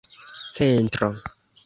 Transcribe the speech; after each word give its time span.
centro 0.59 1.07